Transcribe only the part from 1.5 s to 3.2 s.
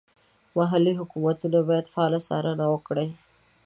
باید فعاله څارنه وکړي.